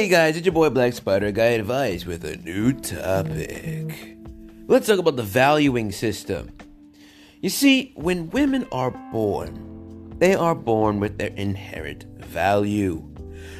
[0.00, 4.16] Hey guys, it's your boy Black Spider Guy Advice with a new topic.
[4.66, 6.52] Let's talk about the valuing system.
[7.42, 13.06] You see, when women are born, they are born with their inherent value.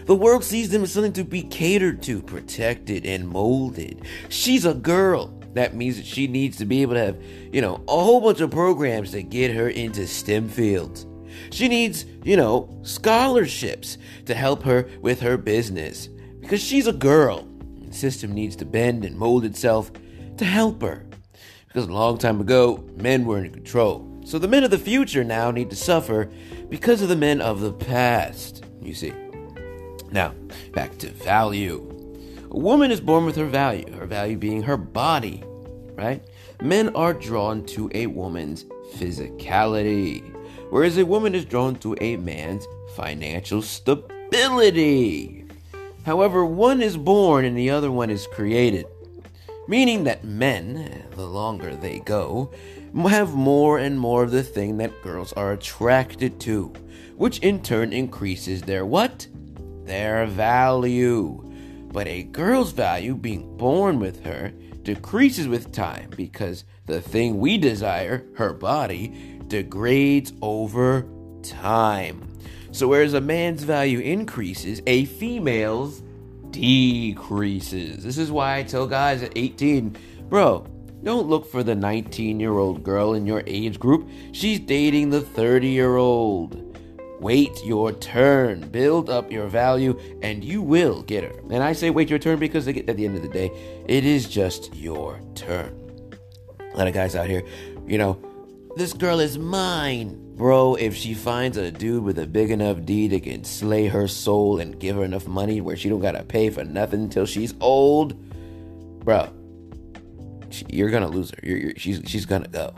[0.06, 4.06] The world sees them as something to be catered to, protected, and molded.
[4.30, 5.38] She's a girl.
[5.52, 8.40] That means that she needs to be able to have, you know, a whole bunch
[8.40, 11.06] of programs that get her into STEM fields.
[11.50, 16.08] She needs, you know, scholarships to help her with her business
[16.50, 17.46] because she's a girl.
[17.86, 19.92] The system needs to bend and mold itself
[20.36, 21.06] to help her.
[21.68, 24.20] Because a long time ago, men were in control.
[24.24, 26.28] So the men of the future now need to suffer
[26.68, 29.12] because of the men of the past, you see.
[30.10, 30.34] Now,
[30.72, 31.86] back to value.
[32.50, 35.44] A woman is born with her value, her value being her body,
[35.94, 36.20] right?
[36.60, 38.64] Men are drawn to a woman's
[38.94, 40.34] physicality,
[40.70, 45.39] whereas a woman is drawn to a man's financial stability.
[46.04, 48.86] However, one is born and the other one is created,
[49.68, 52.50] meaning that men, the longer they go,
[53.08, 56.72] have more and more of the thing that girls are attracted to,
[57.16, 59.26] which in turn increases their what?
[59.84, 61.46] Their value.
[61.92, 67.58] But a girl's value, being born with her, decreases with time because the thing we
[67.58, 71.06] desire, her body, degrades over
[71.42, 72.26] time.
[72.72, 76.02] So, whereas a man's value increases, a female's
[76.50, 78.04] decreases.
[78.04, 79.96] This is why I tell guys at 18,
[80.28, 80.66] bro,
[81.02, 84.08] don't look for the 19 year old girl in your age group.
[84.32, 86.66] She's dating the 30 year old.
[87.20, 91.38] Wait your turn, build up your value, and you will get her.
[91.50, 93.50] And I say wait your turn because at the end of the day,
[93.86, 95.76] it is just your turn.
[96.72, 97.42] A lot of guys out here,
[97.86, 98.18] you know,
[98.76, 100.34] this girl is mine.
[100.36, 104.08] Bro, if she finds a dude with a big enough D that can slay her
[104.08, 107.54] soul and give her enough money where she don't gotta pay for nothing until she's
[107.60, 108.14] old,
[109.04, 109.28] bro,
[110.68, 111.38] you're gonna lose her.
[111.42, 112.72] You're, you're, she's she's gonna go.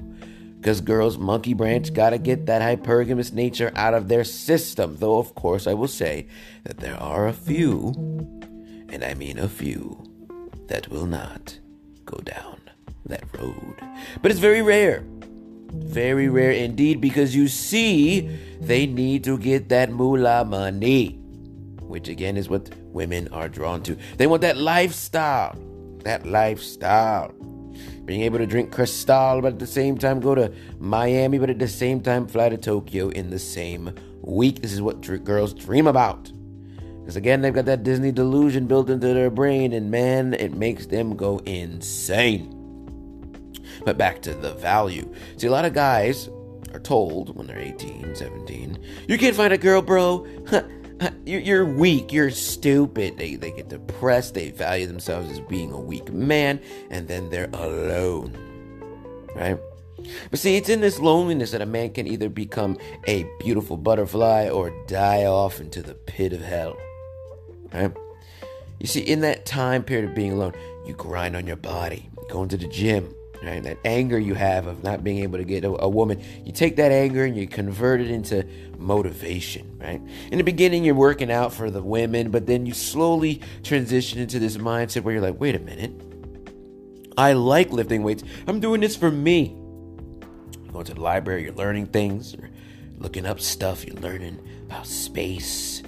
[0.58, 4.96] Because girls, monkey branch gotta get that hypergamous nature out of their system.
[4.98, 6.28] Though, of course, I will say
[6.64, 7.92] that there are a few,
[8.88, 10.04] and I mean a few,
[10.68, 11.58] that will not
[12.04, 12.60] go down
[13.06, 13.76] that road.
[14.20, 15.04] But it's very rare.
[15.72, 18.28] Very rare indeed because you see,
[18.60, 21.18] they need to get that moolah money,
[21.80, 23.96] which again is what women are drawn to.
[24.18, 25.56] They want that lifestyle.
[26.04, 27.32] That lifestyle.
[28.04, 31.58] Being able to drink Cristal, but at the same time go to Miami, but at
[31.58, 34.60] the same time fly to Tokyo in the same week.
[34.60, 36.30] This is what girls dream about.
[37.00, 40.86] Because again, they've got that Disney delusion built into their brain, and man, it makes
[40.86, 42.61] them go insane.
[43.84, 45.12] But back to the value.
[45.36, 46.28] See, a lot of guys
[46.72, 48.78] are told when they're 18, 17,
[49.08, 50.26] you can't find a girl, bro.
[51.24, 52.12] You're weak.
[52.12, 53.16] You're stupid.
[53.16, 54.34] They, they get depressed.
[54.34, 56.60] They value themselves as being a weak man,
[56.90, 58.36] and then they're alone.
[59.34, 59.58] Right?
[60.30, 62.76] But see, it's in this loneliness that a man can either become
[63.06, 66.76] a beautiful butterfly or die off into the pit of hell.
[67.72, 67.92] Right?
[68.80, 70.54] You see, in that time period of being alone,
[70.86, 73.62] you grind on your body, you go into the gym, right?
[73.62, 76.76] That anger you have of not being able to get a, a, woman, you take
[76.76, 78.46] that anger and you convert it into
[78.78, 80.00] motivation, right?
[80.30, 84.38] In the beginning, you're working out for the women, but then you slowly transition into
[84.38, 85.92] this mindset where you're like, wait a minute,
[87.16, 88.24] I like lifting weights.
[88.46, 89.56] I'm doing this for me.
[90.62, 92.50] You're going to the library, you're learning things, you're
[92.98, 95.82] looking up stuff, you're learning about space.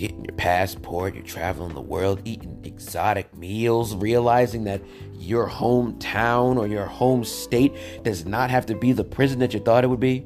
[0.00, 4.80] Getting your passport, you're traveling the world, eating exotic meals, realizing that
[5.12, 9.60] your hometown or your home state does not have to be the prison that you
[9.60, 10.24] thought it would be.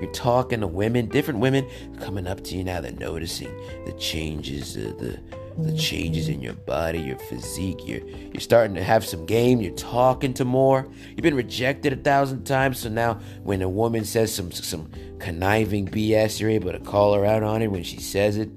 [0.00, 1.68] You're talking to women, different women
[1.98, 2.80] coming up to you now.
[2.80, 3.52] They're noticing
[3.84, 5.18] the changes, uh, the
[5.58, 7.86] the changes in your body, your physique.
[7.86, 9.60] You're you're starting to have some game.
[9.60, 10.88] You're talking to more.
[11.08, 15.86] You've been rejected a thousand times, so now when a woman says some some conniving
[15.86, 18.50] BS, you're able to call her out on it when she says it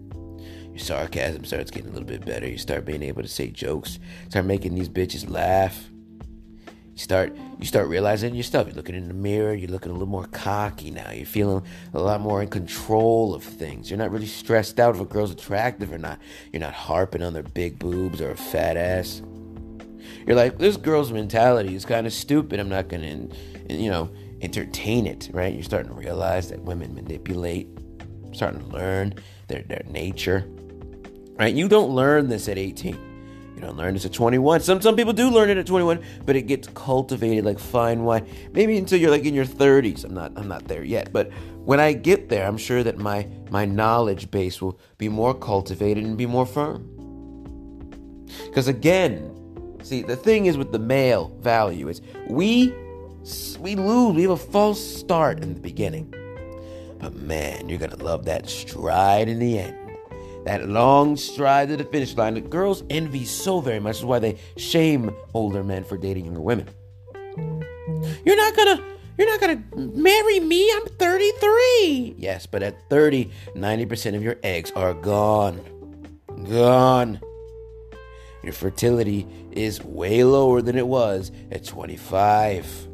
[0.76, 2.46] your sarcasm starts getting a little bit better.
[2.46, 5.90] You start being able to say jokes, start making these bitches laugh.
[6.96, 8.68] You start you start realizing your stuff.
[8.68, 11.12] You're looking in the mirror, you're looking a little more cocky now.
[11.12, 11.62] You're feeling
[11.94, 13.92] a lot more in control of things.
[13.92, 16.20] You're not really stressed out if a girl's attractive or not.
[16.54, 19.22] You're not harping on their big boobs or a fat ass.
[20.26, 22.60] You're like, this girl's mentality is kind of stupid.
[22.60, 23.28] I'm not gonna,
[23.70, 24.10] you know,
[24.42, 25.54] entertain it, right?
[25.54, 27.68] You're starting to realize that women manipulate,
[28.32, 29.16] starting to learn
[29.48, 30.50] their, their nature
[31.38, 31.54] right?
[31.54, 33.15] You don't learn this at 18.
[33.56, 34.60] You don't learn this at 21.
[34.60, 38.28] Some some people do learn it at 21, but it gets cultivated like fine wine.
[38.52, 40.04] Maybe until you're like in your 30s.
[40.04, 41.32] I'm not I'm not there yet, but
[41.64, 46.04] when I get there, I'm sure that my my knowledge base will be more cultivated
[46.04, 46.92] and be more firm.
[48.46, 52.74] Because again, see, the thing is with the male value is we
[53.60, 56.14] we lose, we have a false start in the beginning.
[57.00, 59.85] But man, you're gonna love that stride in the end.
[60.46, 62.36] That long stride to the finish line.
[62.36, 66.42] The girls envy so very much, is why they shame older men for dating younger
[66.42, 66.70] women.
[68.24, 68.84] You're not gonna
[69.18, 70.72] you're not gonna marry me.
[70.72, 72.16] I'm 33.
[72.18, 75.60] Yes, but at 30, 90% of your eggs are gone.
[76.50, 77.20] Gone.
[78.44, 82.88] Your fertility is way lower than it was at 25.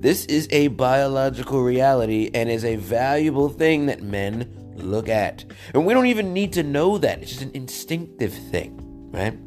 [0.00, 5.44] This is a biological reality and is a valuable thing that men look at.
[5.74, 7.22] And we don't even need to know that.
[7.22, 9.38] It's just an instinctive thing, right?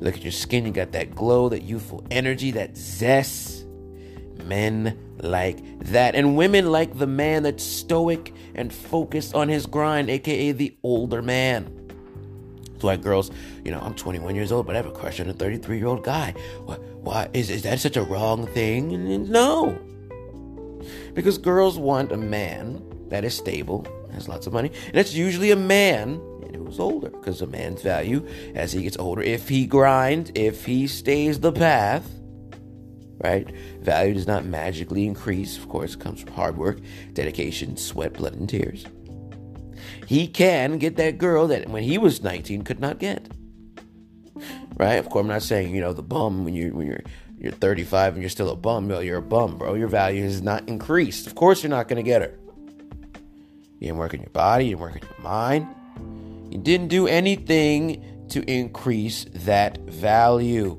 [0.00, 3.66] Look at your skin, you got that glow, that youthful energy, that zest.
[4.44, 6.14] Men like that.
[6.14, 11.22] And women like the man that's stoic and focused on his grind, aka the older
[11.22, 11.76] man.
[12.72, 13.30] That's why girls,
[13.62, 15.86] you know, I'm 21 years old, but I have a crush on a 33 year
[15.86, 16.32] old guy.
[16.64, 16.80] What?
[17.02, 19.30] Why is is that such a wrong thing?
[19.30, 19.78] No,
[21.14, 23.86] because girls want a man that is stable,
[24.20, 26.20] has lots of money, and it's usually a man
[26.54, 27.10] who's older.
[27.10, 31.52] Because a man's value as he gets older, if he grinds, if he stays the
[31.52, 32.08] path,
[33.22, 33.50] right?
[33.80, 35.58] Value does not magically increase.
[35.58, 36.78] Of course, it comes from hard work,
[37.12, 38.86] dedication, sweat, blood, and tears
[40.10, 43.28] he can get that girl that when he was 19 could not get.
[44.76, 44.94] Right?
[44.94, 47.04] Of course, I'm not saying, you know, the bum when you when you're
[47.38, 49.74] you're 35 and you're still a bum, you're a bum, bro.
[49.74, 51.28] Your value has not increased.
[51.28, 52.36] Of course, you're not to get her.
[53.80, 55.66] You didn't work on your body, you didn't work on your mind.
[56.52, 60.78] You didn't do anything to increase that value.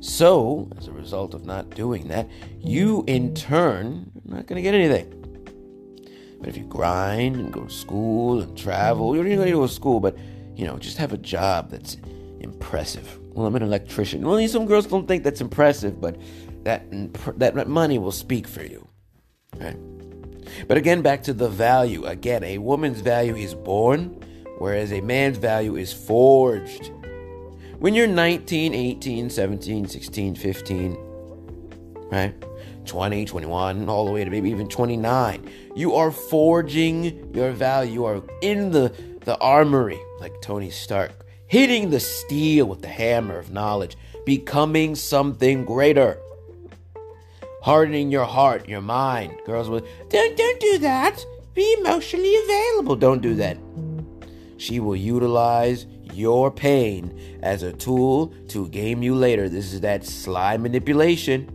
[0.00, 2.28] So, as a result of not doing that,
[2.58, 5.18] you in turn are not going to get anything.
[6.40, 9.72] But if you grind and go to school and travel, you don't even go to
[9.72, 10.16] school, but
[10.56, 11.98] you know, just have a job that's
[12.40, 13.18] impressive.
[13.32, 14.22] Well, I'm an electrician.
[14.26, 16.16] Well, some girls don't think that's impressive, but
[16.64, 16.84] that
[17.38, 18.88] that money will speak for you,
[19.58, 19.76] right?
[20.68, 22.04] But again, back to the value.
[22.06, 24.22] Again, a woman's value is born,
[24.58, 26.90] whereas a man's value is forged.
[27.78, 30.96] When you're 19, 18, 17, 16, 15,
[32.10, 32.34] right?
[32.84, 35.50] 20, 21, all the way to maybe even 29.
[35.74, 37.92] You are forging your value.
[37.92, 38.92] You are in the,
[39.24, 41.12] the armory, like Tony Stark,
[41.46, 46.18] hitting the steel with the hammer of knowledge, becoming something greater.
[47.62, 49.34] Hardening your heart, your mind.
[49.46, 51.24] Girls will, don't, don't do that.
[51.54, 52.96] Be emotionally available.
[52.96, 53.56] Don't do that.
[54.56, 59.48] She will utilize your pain as a tool to game you later.
[59.48, 61.50] This is that sly manipulation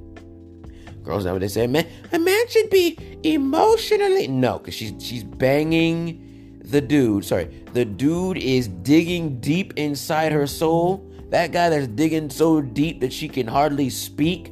[1.08, 6.62] girls now they say, man, a man should be emotionally no, because she's she's banging
[6.64, 7.26] the dude.
[7.26, 11.10] Sorry, the dude is digging deep inside her soul.
[11.30, 14.52] That guy that's digging so deep that she can hardly speak.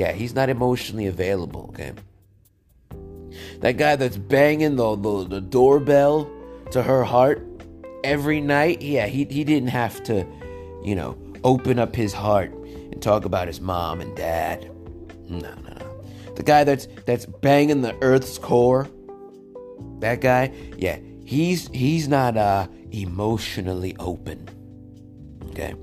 [0.00, 1.66] Yeah, he's not emotionally available.
[1.74, 1.92] Okay.
[3.60, 6.30] That guy that's banging the, the, the doorbell
[6.70, 7.46] to her heart
[8.02, 8.80] every night.
[8.80, 10.26] Yeah, he he didn't have to,
[10.82, 14.70] you know, open up his heart and talk about his mom and dad.
[15.28, 15.80] No, no, no
[16.34, 18.88] the guy that's that's banging the Earth's core,
[19.98, 24.48] that guy, yeah, he's he's not uh, emotionally open.
[25.50, 25.74] Okay,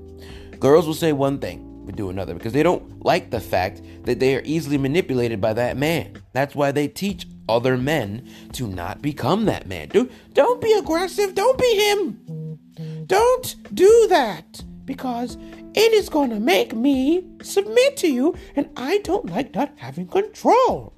[0.58, 4.36] girls will say one thing, do another because they don't like the fact that they
[4.36, 6.22] are easily manipulated by that man.
[6.32, 9.88] That's why they teach other men to not become that man.
[9.88, 11.34] Do don't be aggressive.
[11.34, 12.58] Don't be him.
[13.06, 15.36] Don't do that because
[15.74, 20.08] it is going to make me submit to you, and I don't like not having
[20.08, 20.92] control.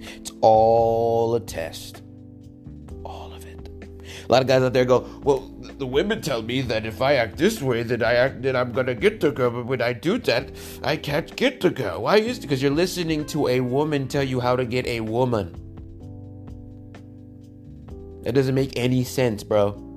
[0.00, 2.02] It's all a test.
[4.28, 5.40] A lot of guys out there go, Well,
[5.78, 8.72] the women tell me that if I act this way, that I act that I'm
[8.72, 10.50] gonna get the girl, but when I do that,
[10.82, 12.02] I can't get the girl.
[12.02, 12.38] Why is?
[12.38, 15.58] Because you're listening to a woman tell you how to get a woman.
[18.22, 19.88] That doesn't make any sense, bro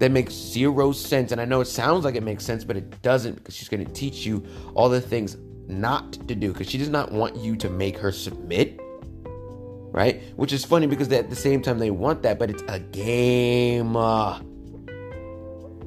[0.00, 1.30] that makes zero sense.
[1.30, 3.84] And I know it sounds like it makes sense, but it doesn't because she's going
[3.84, 5.36] to teach you all the things
[5.68, 8.80] not to do because she does not want you to make her submit.
[9.92, 10.22] Right?
[10.36, 13.96] Which is funny because at the same time they want that, but it's a game.
[13.96, 14.40] Uh,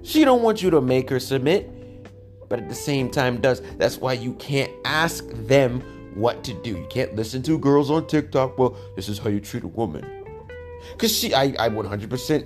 [0.03, 1.69] she don't want you to make her submit,
[2.50, 3.62] but at the same time does.
[3.77, 5.81] That's why you can't ask them
[6.15, 6.72] what to do.
[6.72, 8.57] You can't listen to girls on TikTok.
[8.57, 10.05] Well, this is how you treat a woman.
[10.98, 12.45] Cause she, I, I 100%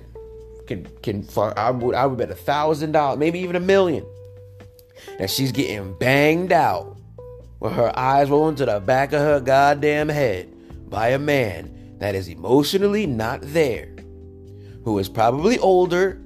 [0.68, 4.06] can can I would I would bet a thousand dollars, maybe even a million,
[5.18, 6.96] that she's getting banged out
[7.58, 10.54] with her eyes rolling to the back of her goddamn head
[10.88, 13.94] by a man that is emotionally not there,
[14.84, 16.20] who is probably older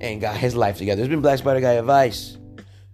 [0.00, 0.96] and got his life together.
[0.96, 2.38] There's been Black Spider Guy advice.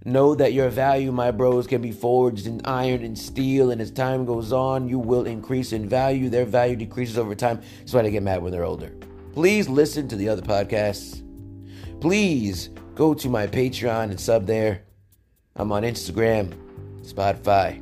[0.05, 3.93] Know that your value, my bros, can be forged in iron and steel, and as
[3.93, 6.29] time goes on, you will increase in value.
[6.29, 7.61] Their value decreases over time.
[7.79, 8.93] That's why they get mad when they're older.
[9.33, 11.23] Please listen to the other podcasts.
[12.01, 14.83] Please go to my Patreon and sub there.
[15.55, 16.53] I'm on Instagram,
[17.03, 17.79] Spotify,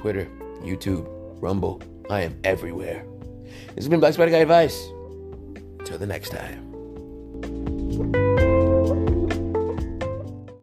[0.00, 0.26] Twitter,
[0.62, 1.06] YouTube,
[1.40, 1.80] Rumble.
[2.08, 3.04] I am everywhere.
[3.74, 4.90] This has been Black Spider Guy Advice.
[5.84, 6.65] Till the next time.